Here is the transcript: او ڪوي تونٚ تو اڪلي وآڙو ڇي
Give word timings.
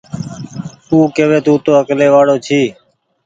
او 0.89 0.97
ڪوي 1.15 1.39
تونٚ 1.45 1.61
تو 1.65 1.71
اڪلي 1.81 2.07
وآڙو 2.13 2.35
ڇي 2.45 2.61